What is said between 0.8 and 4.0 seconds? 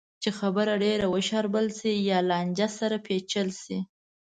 ډېره وشاربل شي یا لانجه سره پېچل شي.